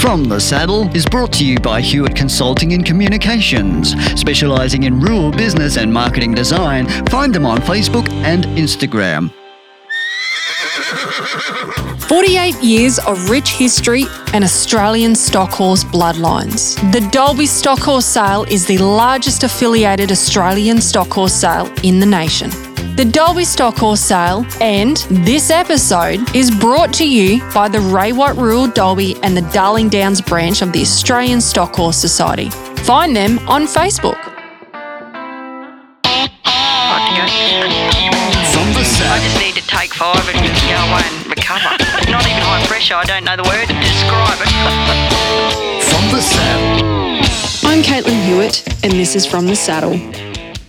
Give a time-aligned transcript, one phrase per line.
[0.00, 5.32] From the Saddle is brought to you by Hewitt Consulting and Communications, specialising in rural
[5.32, 6.86] business and marketing design.
[7.06, 9.32] Find them on Facebook and Instagram.
[12.08, 16.76] 48 years of rich history and Australian stock horse bloodlines.
[16.92, 22.06] The Dalby Stock Horse Sale is the largest affiliated Australian stock horse sale in the
[22.06, 22.50] nation.
[22.98, 28.12] The Dalby Stock Horse Sale and this episode is brought to you by the Ray
[28.12, 32.50] White Rural Dalby and the Darling Downs branch of the Australian Stock Horse Society.
[32.82, 34.20] Find them on Facebook.
[38.50, 41.70] From the I just need to take five and go away and recover.
[42.10, 44.50] Not even high pressure, I don't know the word to describe it.
[45.84, 46.84] From the Saddle.
[47.70, 50.27] I'm Caitlin Hewitt, and this is From the Saddle.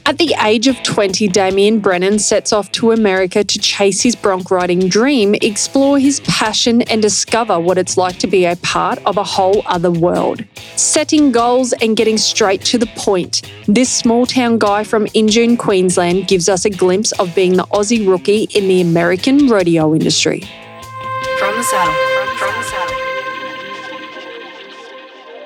[0.09, 4.49] At the age of 20, Damien Brennan sets off to America to chase his bronc
[4.49, 9.17] riding dream, explore his passion, and discover what it's like to be a part of
[9.17, 10.43] a whole other world.
[10.75, 16.27] Setting goals and getting straight to the point, this small town guy from Injune, Queensland
[16.27, 20.39] gives us a glimpse of being the Aussie rookie in the American rodeo industry.
[21.37, 22.08] From the saddle.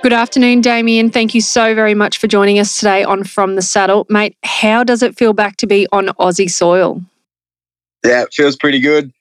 [0.03, 1.09] Good afternoon, Damien.
[1.09, 4.05] Thank you so very much for joining us today on From the Saddle.
[4.09, 7.01] Mate, how does it feel back to be on Aussie soil?
[8.03, 9.13] Yeah, it feels pretty good.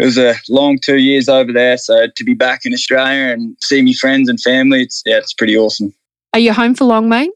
[0.00, 3.56] It was a long two years over there, so to be back in Australia and
[3.60, 5.94] see me friends and family, it's yeah, it's pretty awesome.
[6.32, 7.30] Are you home for long, mate?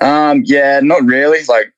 [0.00, 1.44] Um, yeah, not really.
[1.46, 1.74] Like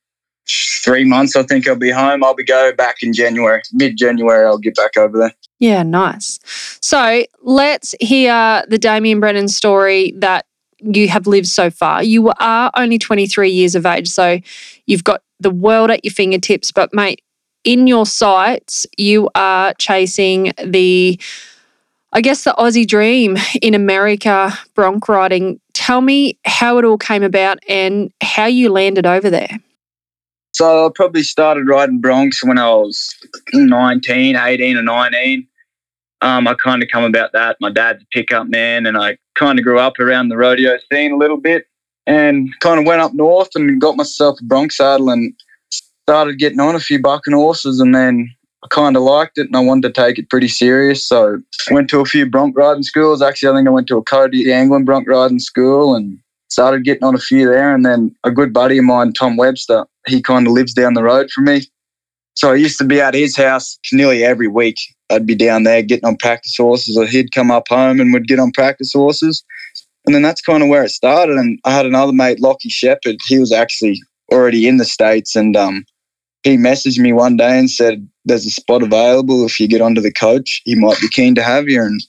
[0.49, 2.23] three months, I think I'll be home.
[2.23, 4.47] I'll be go back in January, mid January.
[4.47, 5.35] I'll get back over there.
[5.59, 6.39] Yeah, nice.
[6.81, 10.47] So let's hear the Damien Brennan story that
[10.83, 12.03] you have lived so far.
[12.03, 14.39] You are only 23 years of age, so
[14.87, 16.73] you've got the world at your fingertips.
[16.73, 17.23] But, mate,
[17.65, 21.21] in your sights, you are chasing the,
[22.13, 25.61] I guess, the Aussie dream in America, bronc riding.
[25.73, 29.59] Tell me how it all came about and how you landed over there.
[30.55, 33.15] So I probably started riding broncs when I was
[33.55, 35.49] 19, 18 or 19.
[36.23, 37.57] Um, I kind of come about that.
[37.61, 41.13] My dad's a pickup man, and I kind of grew up around the rodeo scene
[41.13, 41.67] a little bit
[42.07, 45.35] and kind of went up north and got myself a bronc saddle and
[45.71, 47.81] started getting on a few bucking horses.
[47.81, 48.35] And then
[48.65, 51.07] I kind of liked it and I wanted to take it pretty serious.
[51.07, 51.41] So
[51.71, 53.23] went to a few bronc riding schools.
[53.23, 56.19] Actually, I think I went to a Cody Anglin bronc riding school and
[56.49, 57.75] started getting on a few there.
[57.75, 61.03] And then a good buddy of mine, Tom Webster, he kind of lives down the
[61.03, 61.63] road from me.
[62.35, 64.79] So I used to be at his house nearly every week.
[65.13, 68.27] I'd be down there getting on practice horses, or he'd come up home and would
[68.27, 69.45] get on practice horses.
[70.07, 71.37] And then that's kind of where it started.
[71.37, 73.17] And I had another mate, Lockie Shepherd.
[73.27, 74.01] He was actually
[74.33, 75.37] already in the States.
[75.37, 75.85] And um,
[76.43, 79.45] he messaged me one day and said, There's a spot available.
[79.45, 81.83] If you get onto the coach, he might be keen to have you.
[81.83, 82.01] And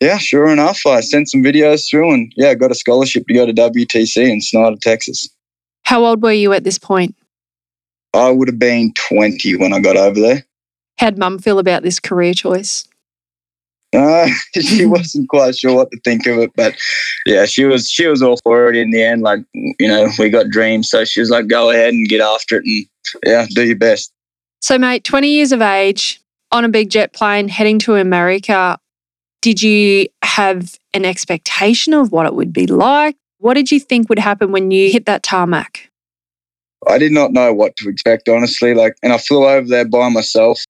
[0.00, 3.44] yeah, sure enough, I sent some videos through and yeah, got a scholarship to go
[3.44, 5.28] to WTC in Snyder, Texas.
[5.82, 7.14] How old were you at this point?
[8.14, 10.44] I would have been 20 when I got over there.
[10.98, 12.84] How'd mum feel about this career choice?
[13.94, 14.28] Uh,
[14.60, 16.74] she wasn't quite sure what to think of it, but
[17.26, 19.22] yeah, she was she was all for it in the end.
[19.22, 22.56] Like you know, we got dreams, so she was like, "Go ahead and get after
[22.56, 22.86] it, and
[23.26, 24.12] yeah, do your best."
[24.62, 26.20] So, mate, 20 years of age,
[26.52, 28.78] on a big jet plane, heading to America.
[29.42, 33.16] Did you have an expectation of what it would be like?
[33.38, 35.88] What did you think would happen when you hit that tarmac?
[36.86, 38.74] I did not know what to expect, honestly.
[38.74, 40.62] Like, and I flew over there by myself.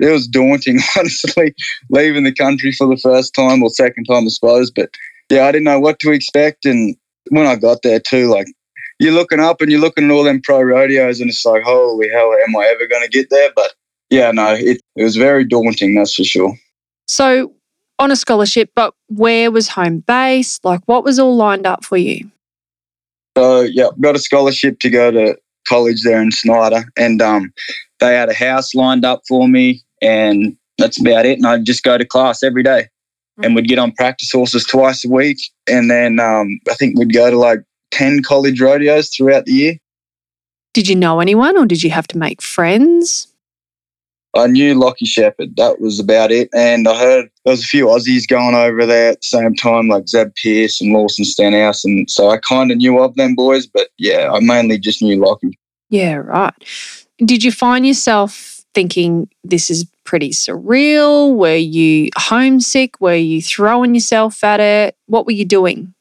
[0.00, 1.54] It was daunting, honestly,
[1.90, 4.70] leaving the country for the first time or second time, I suppose.
[4.70, 4.90] But
[5.30, 6.64] yeah, I didn't know what to expect.
[6.64, 6.96] And
[7.30, 8.48] when I got there too, like
[8.98, 12.08] you're looking up and you're looking at all them pro rodeos, and it's like, holy
[12.10, 13.50] hell, am I ever going to get there?
[13.54, 13.72] But
[14.10, 16.54] yeah, no, it, it was very daunting, that's for sure.
[17.06, 17.52] So,
[17.98, 20.58] on a scholarship, but where was home base?
[20.64, 22.30] Like, what was all lined up for you?
[23.36, 27.52] So yeah, got a scholarship to go to college there in Snyder, and um,
[28.00, 31.38] they had a house lined up for me, and that's about it.
[31.38, 32.88] And I'd just go to class every day,
[33.42, 35.38] and we'd get on practice horses twice a week,
[35.68, 39.78] and then um, I think we'd go to like ten college rodeos throughout the year.
[40.74, 43.28] Did you know anyone or did you have to make friends?
[44.36, 45.56] I knew Lockie Shepherd.
[45.56, 46.48] That was about it.
[46.52, 49.86] And I heard there was a few Aussies going over there at the same time,
[49.86, 51.84] like Zeb Pierce and Lawson Stenhouse.
[51.84, 55.24] And so I kind of knew of them boys, but yeah, I mainly just knew
[55.24, 55.56] Lockie.
[55.90, 56.52] Yeah, right.
[57.18, 61.34] Did you find yourself thinking this is pretty surreal?
[61.34, 63.00] Were you homesick?
[63.00, 64.96] Were you throwing yourself at it?
[65.06, 65.94] What were you doing?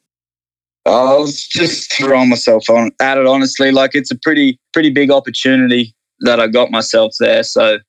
[0.85, 3.71] I was just throwing myself on at it honestly.
[3.71, 7.43] Like it's a pretty pretty big opportunity that I got myself there.
[7.43, 7.79] So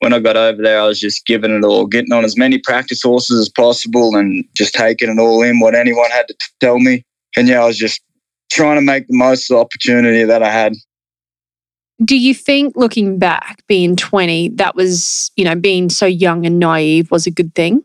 [0.00, 2.58] when I got over there, I was just giving it all, getting on as many
[2.58, 6.78] practice horses as possible and just taking it all in, what anyone had to tell
[6.78, 7.02] me.
[7.36, 8.02] And yeah, I was just
[8.52, 10.74] trying to make the most of the opportunity that I had.
[12.02, 16.58] Do you think looking back, being 20, that was, you know, being so young and
[16.58, 17.84] naive was a good thing?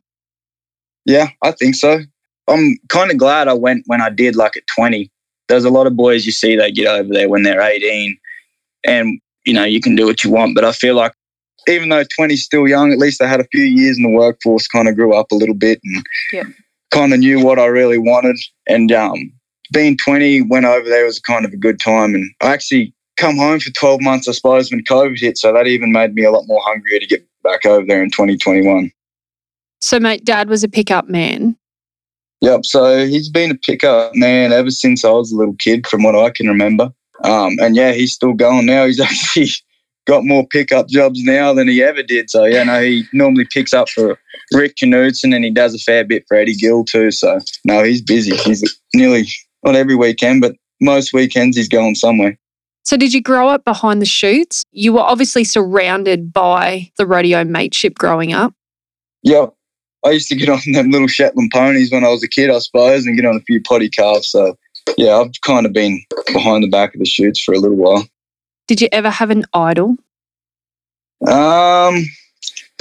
[1.05, 1.99] Yeah, I think so.
[2.47, 5.11] I'm kind of glad I went when I did, like at 20.
[5.47, 8.17] There's a lot of boys you see they get over there when they're 18
[8.85, 10.55] and, you know, you can do what you want.
[10.55, 11.13] But I feel like
[11.67, 14.09] even though 20 is still young, at least I had a few years in the
[14.09, 16.43] workforce, kind of grew up a little bit and Yeah.
[16.91, 18.37] kind of knew what I really wanted.
[18.67, 19.31] And um,
[19.71, 22.15] being 20, went over there was kind of a good time.
[22.15, 25.37] And I actually come home for 12 months, I suppose, when COVID hit.
[25.37, 28.09] So that even made me a lot more hungrier to get back over there in
[28.09, 28.91] 2021.
[29.81, 31.55] So, mate, dad was a pickup man.
[32.41, 32.65] Yep.
[32.65, 36.15] So he's been a pickup man ever since I was a little kid, from what
[36.15, 36.91] I can remember.
[37.23, 38.85] Um, and yeah, he's still going now.
[38.85, 39.49] He's actually
[40.07, 42.29] got more pickup jobs now than he ever did.
[42.29, 44.17] So yeah, no, he normally picks up for
[44.53, 47.11] Rick Knudsen and he does a fair bit for Eddie Gill too.
[47.11, 48.35] So no, he's busy.
[48.37, 48.63] He's
[48.95, 49.27] nearly
[49.63, 52.37] not every weekend, but most weekends he's going somewhere.
[52.83, 54.63] So, did you grow up behind the chutes?
[54.71, 58.53] You were obviously surrounded by the rodeo mateship growing up.
[59.23, 59.53] Yep.
[60.05, 62.59] I used to get on them little Shetland ponies when I was a kid, I
[62.59, 64.29] suppose, and get on a few poddy calves.
[64.29, 64.57] So
[64.97, 68.07] yeah, I've kind of been behind the back of the chutes for a little while.
[68.67, 69.97] Did you ever have an idol?
[71.27, 72.05] Um,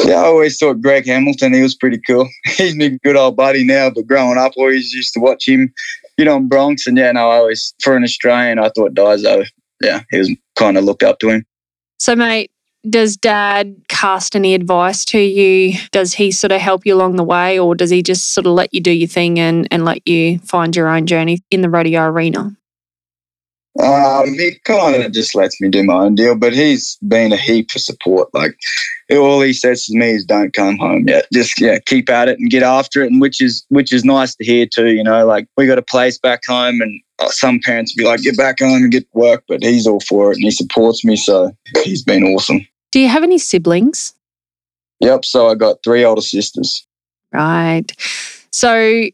[0.04, 2.28] yeah, I always thought Greg Hamilton, he was pretty cool.
[2.44, 5.72] He's my good old buddy now, but growing up, I always used to watch him,
[6.16, 6.86] you know, in broncs.
[6.86, 9.46] And yeah, no, I always, for an Australian, I thought Daiso,
[9.82, 11.46] yeah, he was kind of looked up to him.
[11.98, 12.50] So, mate,
[12.88, 15.78] does dad cast any advice to you?
[15.90, 18.52] Does he sort of help you along the way, or does he just sort of
[18.52, 21.70] let you do your thing and, and let you find your own journey in the
[21.70, 22.56] rodeo arena?
[23.81, 27.37] Um, he kind of just lets me do my own deal, but he's been a
[27.37, 28.29] heap of support.
[28.35, 28.56] Like
[29.12, 31.26] all he says to me is, "Don't come home yet.
[31.32, 34.35] Just yeah, keep at it and get after it." And which is which is nice
[34.35, 34.88] to hear too.
[34.88, 38.20] You know, like we got a place back home, and uh, some parents be like,
[38.23, 41.15] "Get back home and get work," but he's all for it and he supports me.
[41.15, 41.53] So
[41.85, 42.67] he's been awesome.
[42.91, 44.15] Do you have any siblings?
[45.00, 45.25] Yep.
[45.25, 46.85] So I got three older sisters.
[47.32, 47.85] Right.
[48.50, 49.05] So,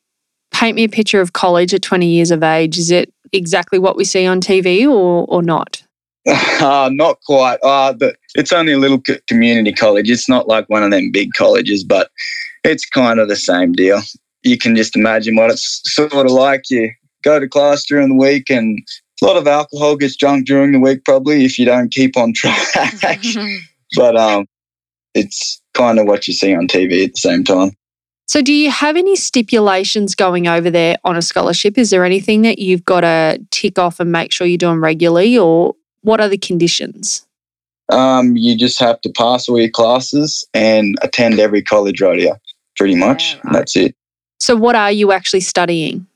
[0.53, 2.79] paint me a picture of college at 20 years of age.
[2.79, 5.82] Is it exactly what we see on TV or, or not?
[6.60, 7.58] Uh, not quite.
[7.62, 7.92] Uh,
[8.34, 10.08] it's only a little community college.
[10.08, 12.10] It's not like one of them big colleges, but
[12.62, 14.00] it's kind of the same deal.
[14.42, 16.70] You can just imagine what it's sort of like.
[16.70, 16.90] You
[17.22, 18.78] go to class during the week, and
[19.20, 22.32] a lot of alcohol gets drunk during the week, probably if you don't keep on
[22.34, 22.72] track.
[23.94, 24.46] but um,
[25.14, 27.72] it's kind of what you see on TV at the same time.
[28.26, 31.76] So, do you have any stipulations going over there on a scholarship?
[31.76, 35.37] Is there anything that you've got to tick off and make sure you're doing regularly,
[35.37, 37.26] or what are the conditions?
[37.91, 42.38] Um, you just have to pass all your classes and attend every college rodeo,
[42.76, 43.35] pretty much.
[43.35, 43.94] Yeah, And That's it.
[44.41, 46.06] So, what are you actually studying?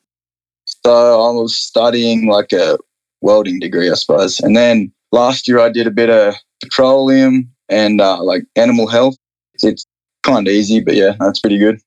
[0.84, 2.78] So I was studying like a
[3.22, 4.38] welding degree, I suppose.
[4.40, 9.16] And then last year I did a bit of petroleum and uh, like animal health.
[9.62, 9.86] It's
[10.22, 11.80] kind of easy, but yeah, that's pretty good.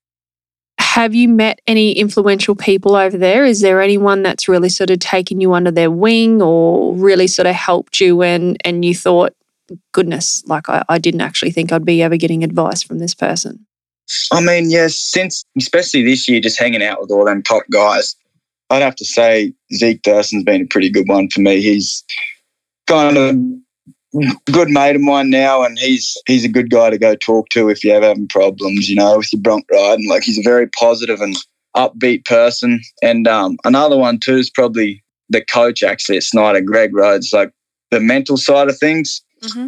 [0.92, 3.46] Have you met any influential people over there?
[3.46, 7.46] Is there anyone that's really sort of taken you under their wing or really sort
[7.46, 9.34] of helped you and, and you thought,
[9.94, 13.66] goodness, like I, I didn't actually think I'd be ever getting advice from this person?
[14.34, 18.14] I mean, yes, since especially this year, just hanging out with all them top guys,
[18.70, 21.62] I'd have to say Zeke Thurston's been a pretty good one for me.
[21.62, 22.04] He's
[22.88, 23.38] kind of
[24.52, 27.70] good mate of mine now, and he's he's a good guy to go talk to
[27.70, 30.10] if you're ever having problems, you know, with your bronc riding.
[30.10, 31.36] Like he's a very positive and
[31.76, 32.82] upbeat person.
[33.02, 37.32] And um, another one too is probably the coach actually at Snyder, Greg Rhodes.
[37.34, 37.52] Like
[37.90, 39.22] the mental side of things,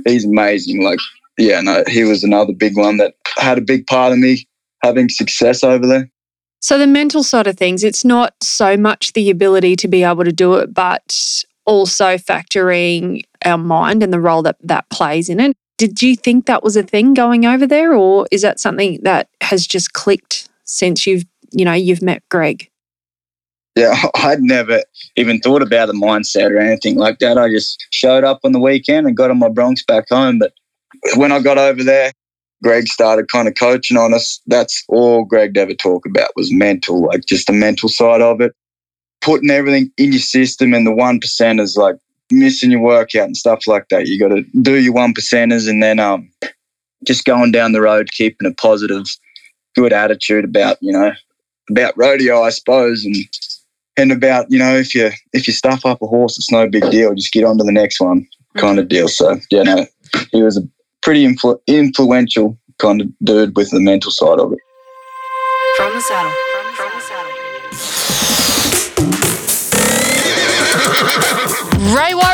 [0.06, 0.84] he's amazing.
[0.84, 1.00] Like
[1.38, 4.48] yeah, no, he was another big one that had a big part of me
[4.84, 6.10] having success over there.
[6.60, 10.24] So, the mental side of things, it's not so much the ability to be able
[10.24, 15.40] to do it, but also factoring our mind and the role that that plays in
[15.40, 15.56] it.
[15.78, 19.30] Did you think that was a thing going over there, or is that something that
[19.42, 22.70] has just clicked since you've, you know, you've met Greg?
[23.76, 24.84] Yeah, I'd never
[25.16, 27.38] even thought about a mindset or anything like that.
[27.38, 30.40] I just showed up on the weekend and got on my broncs back home.
[30.40, 30.54] But
[31.16, 32.12] when I got over there,
[32.64, 34.40] Greg started kind of coaching on us.
[34.48, 38.54] That's all Greg ever talk about was mental, like just the mental side of it.
[39.22, 41.96] Putting everything in your system and the one is like
[42.40, 44.08] missing your workout and stuff like that.
[44.08, 46.30] You got to do your one percenters and then um,
[47.06, 49.06] just going down the road, keeping a positive,
[49.75, 51.12] good attitude about you know
[51.70, 53.16] about rodeo, I suppose, and
[53.98, 56.90] and about you know if you if you stuff up a horse, it's no big
[56.90, 57.13] deal.
[57.13, 59.08] Just get on to the next one, kind of deal.
[59.08, 59.86] So yeah, no,
[60.32, 60.68] he was a
[61.02, 64.60] pretty influ- influential kind of dude with the mental side of it.
[65.78, 66.43] From the saddle.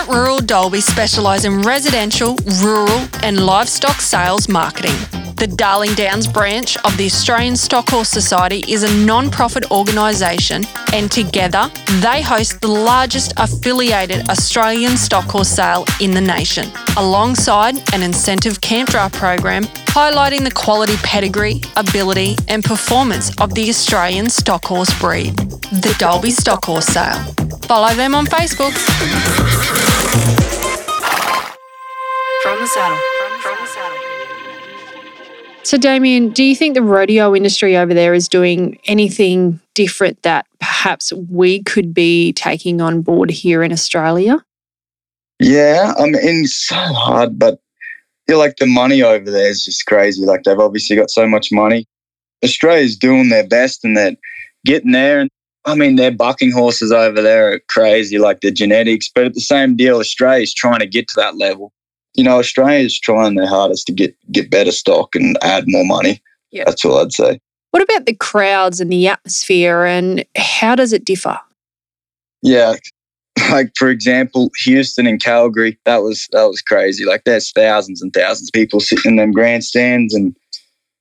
[0.10, 4.96] Rural Dalby specialise in residential, rural, and livestock sales marketing.
[5.36, 10.66] The Darling Downs branch of the Australian Stock Horse Society is a non profit organisation,
[10.94, 17.76] and together they host the largest affiliated Australian stock horse sale in the nation, alongside
[17.94, 19.64] an incentive camp draft program
[19.94, 25.36] highlighting the quality pedigree, ability, and performance of the Australian stock horse breed.
[25.36, 27.24] The Dalby Stock Horse Sale.
[27.70, 29.99] Follow them on Facebook.
[32.42, 32.98] From the saddle.
[33.42, 33.98] From the saddle.
[35.64, 40.48] So, Damien, do you think the rodeo industry over there is doing anything different that
[40.60, 44.44] perhaps we could be taking on board here in Australia?
[45.40, 49.64] Yeah, I mean, it's so hard, but I feel like the money over there is
[49.64, 50.26] just crazy.
[50.26, 51.88] Like they've obviously got so much money.
[52.44, 54.16] Australia's doing their best and they're
[54.66, 55.20] getting there.
[55.20, 55.30] And
[55.70, 59.10] I mean, their bucking horses over there are crazy, like the genetics.
[59.10, 61.74] But at the same deal, Australia's trying to get to that level.
[62.16, 66.22] You know, Australia's trying their hardest to get get better stock and add more money.
[66.52, 66.64] Yeah.
[66.66, 67.40] That's all I'd say.
[67.72, 71.40] What about the crowds and the atmosphere, and how does it differ?
[72.42, 72.76] Yeah.
[73.52, 77.06] Like for example, Houston and Calgary, that was that was crazy.
[77.06, 80.36] Like there's thousands and thousands of people sitting in them grandstands and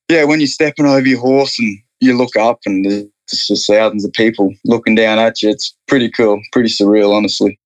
[0.09, 4.05] yeah, when you're stepping over your horse and you look up and there's just thousands
[4.05, 7.59] of people looking down at you, it's pretty cool, pretty surreal, honestly.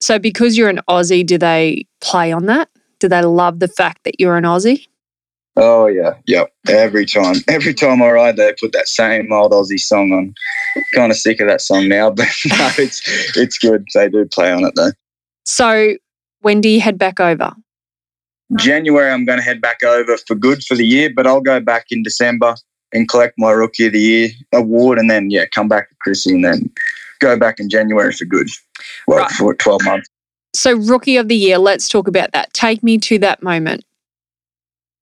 [0.00, 2.68] So, because you're an Aussie, do they play on that?
[3.00, 4.86] Do they love the fact that you're an Aussie?
[5.56, 6.52] Oh yeah, yep.
[6.68, 10.34] Every time, every time I ride, they put that same old Aussie song on.
[10.94, 13.02] Kind of sick of that song now, but no, it's
[13.36, 13.84] it's good.
[13.94, 14.92] They do play on it though.
[15.44, 15.94] So,
[16.40, 17.54] when do you head back over?
[18.56, 21.60] January, I'm going to head back over for good for the year, but I'll go
[21.60, 22.54] back in December
[22.94, 26.34] and collect my Rookie of the Year award, and then yeah, come back to Chrissy,
[26.34, 26.70] and then
[27.18, 28.48] go back in January for good.
[29.06, 29.30] Well, Right.
[29.32, 30.08] for 12 months.
[30.54, 32.52] So, Rookie of the Year, let's talk about that.
[32.54, 33.84] Take me to that moment.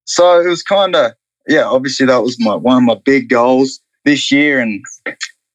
[0.06, 1.12] So it was kind of
[1.46, 1.64] yeah.
[1.64, 4.82] Obviously, that was my one of my big goals this year, and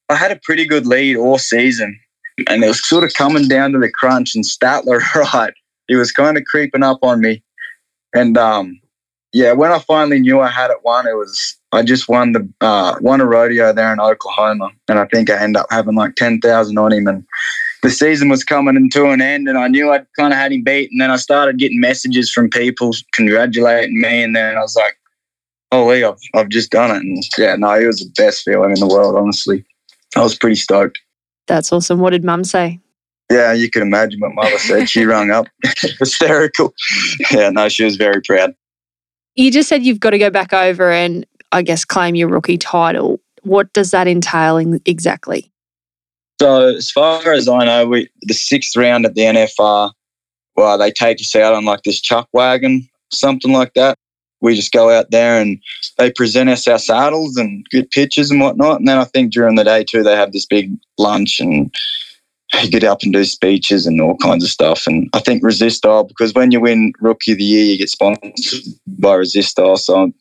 [0.09, 1.99] I had a pretty good lead all season,
[2.47, 4.35] and it was sort of coming down to the crunch.
[4.35, 5.01] And Statler,
[5.33, 5.53] right,
[5.87, 7.43] he was kind of creeping up on me,
[8.15, 8.79] and um,
[9.33, 12.47] yeah, when I finally knew I had it won, it was I just won the
[12.61, 16.15] uh, won a rodeo there in Oklahoma, and I think I ended up having like
[16.15, 17.25] ten thousand on him, and
[17.83, 20.63] the season was coming into an end, and I knew I'd kind of had him
[20.63, 24.75] beat, and then I started getting messages from people congratulating me, and then I was
[24.75, 24.97] like,
[25.71, 28.79] "Holy, I've I've just done it!" And yeah, no, it was the best feeling in
[28.79, 29.15] the world.
[29.15, 29.65] Honestly,
[30.15, 30.99] I was pretty stoked.
[31.47, 31.99] That's awesome.
[31.99, 32.79] What did mum say?
[33.29, 34.89] Yeah, you can imagine what mother said.
[34.89, 35.47] She rung up,
[35.99, 36.73] hysterical.
[37.31, 38.55] Yeah, no, she was very proud.
[39.35, 42.57] You just said you've got to go back over and, I guess, claim your rookie
[42.57, 43.19] title.
[43.43, 45.51] What does that entail in- exactly?
[46.39, 49.91] So as far as I know, we the sixth round at the NFR,
[50.55, 53.97] well, they take us out on like this chuck wagon, something like that.
[54.39, 55.59] We just go out there and
[55.97, 58.79] they present us our saddles and good pictures and whatnot.
[58.79, 61.73] And then I think during the day too, they have this big lunch and
[62.53, 64.87] you get up and do speeches and all kinds of stuff.
[64.87, 68.31] And I think Resistol, because when you win Rookie of the Year, you get sponsored
[68.87, 69.77] by Resistol.
[69.77, 70.13] So I'm,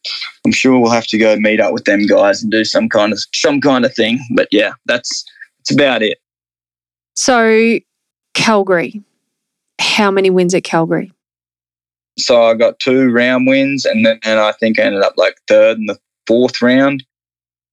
[0.45, 3.13] I'm sure we'll have to go meet up with them guys and do some kind
[3.13, 4.19] of some kind of thing.
[4.35, 5.25] But yeah, that's
[5.59, 6.19] that's about it.
[7.15, 7.79] So,
[8.35, 9.03] Calgary,
[9.81, 11.13] how many wins at Calgary?
[12.19, 15.37] So I got two round wins, and then and I think I ended up like
[15.49, 17.05] third in the fourth round.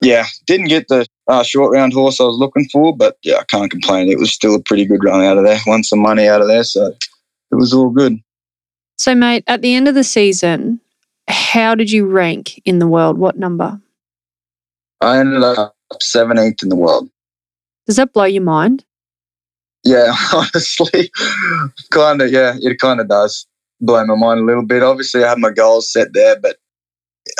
[0.04, 3.46] Yeah, didn't get the uh, short round horse I was looking for, but yeah, I
[3.46, 4.10] can't complain.
[4.10, 5.60] It was still a pretty good run out of there.
[5.66, 8.20] Won some money out of there, so it was all good.
[8.98, 10.82] So, mate, at the end of the season,
[11.30, 13.18] how did you rank in the world?
[13.18, 13.80] What number?
[15.00, 17.10] I ended up 17th in the world.
[17.88, 18.84] Does that blow your mind?
[19.86, 21.12] Yeah, honestly,
[21.92, 22.32] kind of.
[22.32, 23.48] Yeah, it kind of does
[23.80, 24.84] blow my mind a little bit.
[24.84, 26.58] Obviously, I had my goals set there, but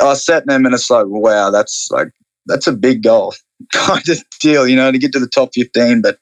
[0.00, 2.10] I setting them, and it's like, wow, that's like
[2.46, 3.34] that's a big goal
[3.72, 6.18] kind of deal, you know, to get to the top 15, but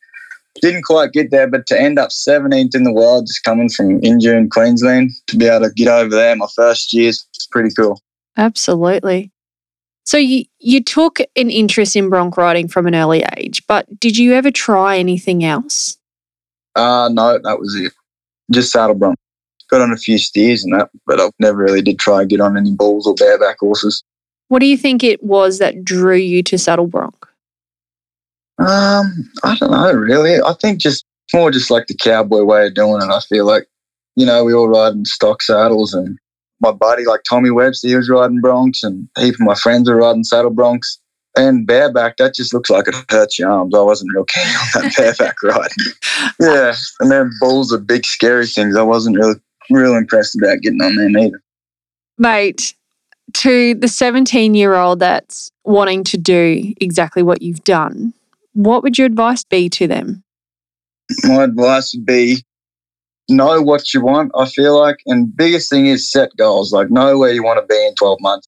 [0.60, 1.48] didn't quite get there.
[1.48, 5.46] But to end up 17th in the world, just coming from Injune, Queensland, to be
[5.46, 8.00] able to get over there my first year is pretty cool.
[8.36, 9.30] Absolutely.
[10.04, 14.18] So, you, you took an interest in bronc riding from an early age, but did
[14.18, 15.96] you ever try anything else?
[16.74, 17.92] Uh, no, that was it.
[18.50, 19.16] Just saddle bronc.
[19.70, 22.40] Got on a few steers and that, but I never really did try and get
[22.40, 24.01] on any bulls or bareback horses.
[24.52, 27.26] What do you think it was that drew you to saddle bronc?
[28.58, 30.42] Um, I don't know, really.
[30.42, 33.08] I think just more just like the cowboy way of doing it.
[33.08, 33.66] I feel like,
[34.14, 36.18] you know, we all ride in stock saddles and
[36.60, 39.96] my buddy like Tommy Webster, he was riding broncs, and heap of my friends were
[39.96, 40.98] riding saddle broncs.
[41.34, 43.74] And bareback, that just looks like it hurts your arms.
[43.74, 45.94] I wasn't real keen on that bareback riding.
[46.38, 48.76] Yeah, and then bulls are big, scary things.
[48.76, 49.36] I wasn't really
[49.70, 51.42] real impressed about getting on them either.
[52.18, 52.74] Mate,
[53.34, 58.12] to the 17 year old that's wanting to do exactly what you've done,
[58.54, 60.22] what would your advice be to them?
[61.24, 62.44] My advice would be
[63.28, 64.98] know what you want, I feel like.
[65.06, 68.18] And biggest thing is set goals, like know where you want to be in 12
[68.20, 68.46] months.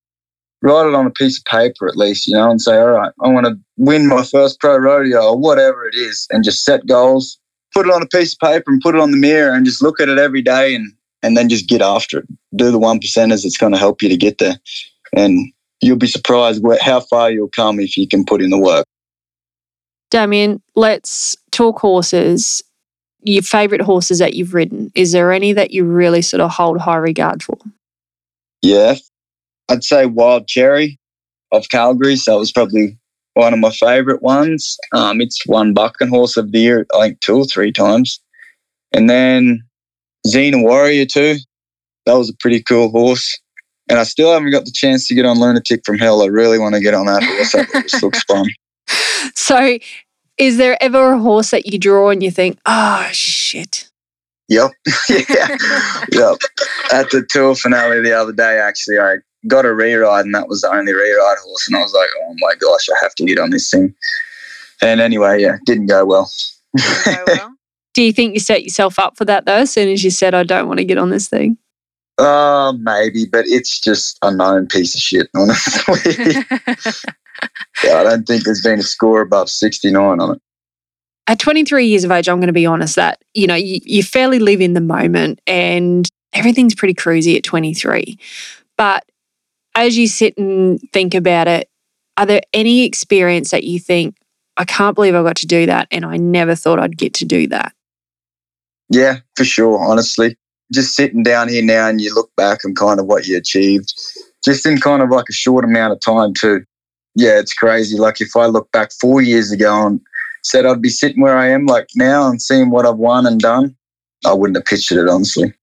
[0.62, 3.12] Write it on a piece of paper at least, you know, and say, all right,
[3.22, 6.86] I want to win my first pro rodeo or whatever it is, and just set
[6.86, 7.38] goals.
[7.74, 9.82] Put it on a piece of paper and put it on the mirror and just
[9.82, 10.92] look at it every day and,
[11.24, 12.26] and then just get after it.
[12.54, 13.44] Do the one percenters.
[13.44, 14.56] It's going to help you to get there.
[15.16, 18.86] And you'll be surprised how far you'll come if you can put in the work.
[20.10, 22.62] Damien, let's talk horses.
[23.22, 24.92] Your favourite horses that you've ridden.
[24.94, 27.56] Is there any that you really sort of hold high regard for?
[28.60, 28.96] Yeah,
[29.70, 30.98] I'd say Wild Cherry
[31.52, 32.16] of Calgary.
[32.16, 32.98] So it was probably
[33.32, 34.76] one of my favourite ones.
[34.92, 38.20] Um, it's won Bucking Horse of the Year, I think, two or three times.
[38.92, 39.62] And then
[40.26, 41.36] Xena Warrior, too.
[42.06, 43.40] That was a pretty cool horse.
[43.88, 46.22] And I still haven't got the chance to get on Lunatic from Hell.
[46.22, 47.52] I really want to get on that horse.
[47.52, 48.46] That looks fun.
[49.34, 49.78] So,
[50.38, 53.90] is there ever a horse that you draw and you think, oh, shit?
[54.48, 54.70] Yep.
[55.10, 55.48] yeah.
[56.12, 56.36] yep.
[56.92, 59.16] At the tour finale the other day, actually, I
[59.46, 61.68] got a reride, and that was the only reride horse.
[61.68, 63.94] And I was like, oh my gosh, I have to get on this thing.
[64.80, 66.30] And anyway, yeah, didn't go well.
[67.94, 70.34] Do you think you set yourself up for that though, as soon as you said,
[70.34, 71.56] I don't want to get on this thing?
[72.18, 76.34] Uh, maybe, but it's just a known piece of shit, honestly.
[77.84, 80.42] yeah, I don't think there's been a score above 69 on it.
[81.26, 84.02] At 23 years of age, I'm going to be honest that, you know, you, you
[84.02, 88.18] fairly live in the moment and everything's pretty cruisy at 23.
[88.76, 89.04] But
[89.74, 91.68] as you sit and think about it,
[92.16, 94.16] are there any experience that you think,
[94.56, 97.24] I can't believe I got to do that and I never thought I'd get to
[97.24, 97.72] do that?
[98.90, 100.36] Yeah, for sure, honestly.
[100.72, 103.92] Just sitting down here now and you look back and kind of what you achieved,
[104.44, 106.64] just in kind of like a short amount of time, too.
[107.14, 107.96] Yeah, it's crazy.
[107.96, 110.00] Like if I look back four years ago and
[110.42, 113.40] said I'd be sitting where I am like now and seeing what I've won and
[113.40, 113.76] done,
[114.26, 115.54] I wouldn't have pictured it, honestly.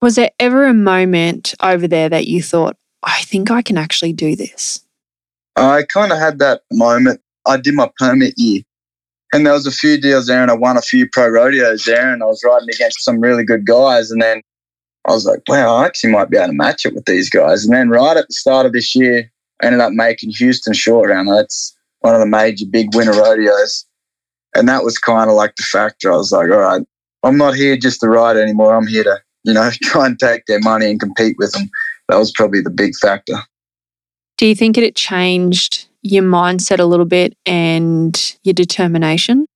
[0.00, 4.12] Was there ever a moment over there that you thought, I think I can actually
[4.12, 4.84] do this?
[5.56, 7.20] I kind of had that moment.
[7.46, 8.62] I did my permit year
[9.34, 12.12] and there was a few deals there and I won a few pro rodeos there
[12.12, 14.12] and I was riding against some really good guys.
[14.12, 14.42] And then
[15.06, 17.64] I was like, wow, I actually might be able to match it with these guys.
[17.64, 19.28] And then right at the start of this year,
[19.60, 21.28] I ended up making Houston short round.
[21.28, 23.84] That's one of the major big winter rodeos.
[24.54, 26.12] And that was kind of like the factor.
[26.12, 26.82] I was like, all right,
[27.24, 28.76] I'm not here just to ride anymore.
[28.76, 31.68] I'm here to, you know, try and take their money and compete with them.
[32.08, 33.38] That was probably the big factor.
[34.36, 39.46] Do you think it changed your mindset a little bit and your determination?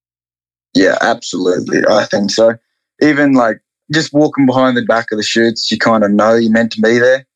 [0.74, 1.80] Yeah, absolutely.
[1.88, 2.56] I think so.
[3.00, 3.60] Even like
[3.92, 6.80] just walking behind the back of the chutes, you kind of know you're meant to
[6.80, 7.26] be there.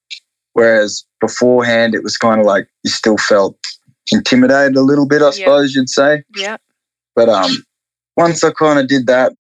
[0.54, 3.56] Whereas beforehand, it was kind of like you still felt
[4.10, 5.34] intimidated a little bit, I Yep.
[5.34, 6.24] suppose you'd say.
[6.36, 6.56] Yeah.
[7.14, 7.50] But um,
[8.16, 9.32] once I kind of did that,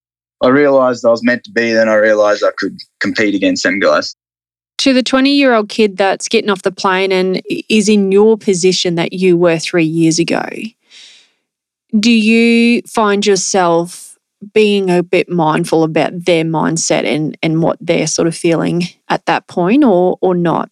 [0.42, 1.72] I realized I was meant to be.
[1.72, 4.14] Then I realized I could compete against them guys.
[4.82, 8.36] To the 20 year old kid that's getting off the plane and is in your
[8.36, 10.44] position that you were three years ago,
[12.00, 14.18] do you find yourself
[14.52, 19.24] being a bit mindful about their mindset and, and what they're sort of feeling at
[19.26, 20.68] that point or, or not?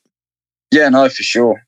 [0.72, 1.62] Yeah, no, for sure.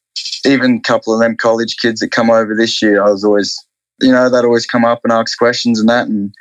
[0.45, 3.57] Even a couple of them college kids that come over this year, I was always,
[4.01, 6.09] you know, they'd always come up and ask questions and that.
[6.09, 6.35] And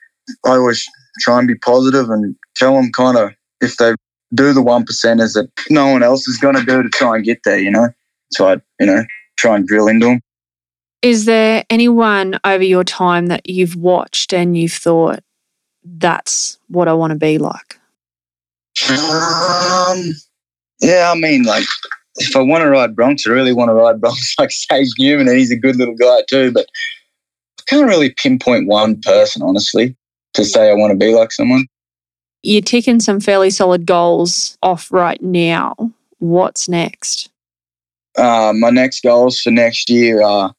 [0.47, 0.83] I always
[1.19, 3.93] try and be positive and tell them kind of if they
[4.33, 7.25] do the one percenters that no one else is going to do to try and
[7.25, 7.89] get there, you know.
[8.31, 9.03] So I, you know,
[9.37, 10.21] try and drill into them.
[11.01, 15.21] Is there anyone over your time that you've watched and you've thought,
[15.83, 17.79] that's what I want to be like?
[18.89, 20.11] Um,
[20.79, 21.65] yeah, I mean, like,
[22.17, 25.27] if I want to ride broncs, I really want to ride broncs like Sage Newman,
[25.27, 26.51] and he's a good little guy too.
[26.51, 26.67] But
[27.59, 29.95] I can't really pinpoint one person, honestly,
[30.35, 31.65] to say I want to be like someone.
[32.43, 35.75] You're ticking some fairly solid goals off right now.
[36.19, 37.29] What's next?
[38.17, 40.53] Uh, my next goals for next year are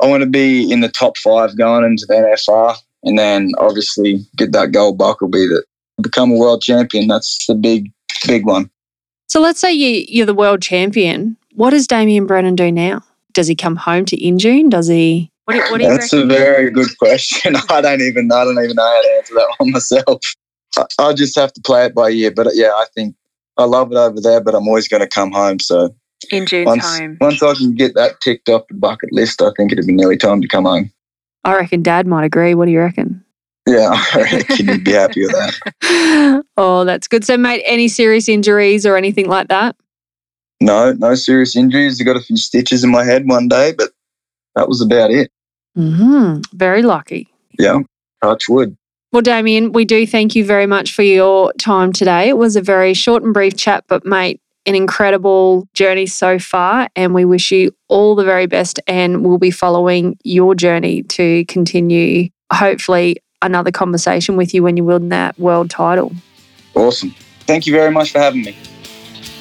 [0.00, 4.24] I want to be in the top five going into the NFR, and then obviously
[4.36, 5.64] get that gold buckle, be that
[6.02, 7.06] become a world champion.
[7.08, 7.90] That's the big,
[8.26, 8.70] big one.
[9.28, 11.36] So let's say you, you're the world champion.
[11.54, 13.04] What does Damien Brennan do now?
[13.32, 14.68] Does he come home to Injune?
[14.68, 15.30] Does he?
[15.44, 17.56] What do, what do you That's a very good question.
[17.68, 20.20] I don't even I don't even know how to answer that one myself.
[20.98, 22.30] I, just have to play it by ear.
[22.30, 23.14] But yeah, I think
[23.56, 25.60] I love it over there, but I'm always going to come home.
[25.60, 25.94] So
[26.30, 27.18] Injune's once home.
[27.20, 30.16] once I can get that ticked off the bucket list, I think it'd be nearly
[30.16, 30.90] time to come home.
[31.44, 32.54] I reckon Dad might agree.
[32.54, 33.24] What do you reckon?
[33.66, 36.44] Yeah, I reckon you'd be happy with that.
[36.56, 37.24] oh, that's good.
[37.24, 39.76] So, mate, any serious injuries or anything like that?
[40.60, 42.00] No, no serious injuries.
[42.00, 43.90] I got a few stitches in my head one day, but
[44.54, 45.30] that was about it.
[45.76, 46.56] Mm-hmm.
[46.56, 47.28] Very lucky.
[47.58, 47.80] Yeah,
[48.22, 48.76] touch wood.
[49.14, 52.28] Well, Damien, we do thank you very much for your time today.
[52.28, 56.88] It was a very short and brief chat, but mate, an incredible journey so far.
[56.96, 58.80] And we wish you all the very best.
[58.88, 64.82] And we'll be following your journey to continue, hopefully, another conversation with you when you
[64.82, 66.12] win that world title.
[66.74, 67.14] Awesome.
[67.42, 68.56] Thank you very much for having me.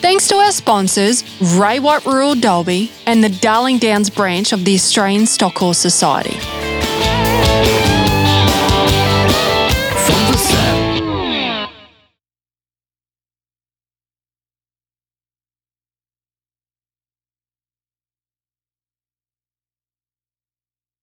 [0.02, 1.24] Thanks to our sponsors,
[1.58, 6.38] Ray White Rural Dalby and the Darling Downs branch of the Australian Stock Horse Society.